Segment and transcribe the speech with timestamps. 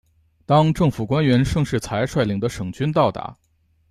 [0.47, 3.37] 当政府官员盛世才率领的省军到达。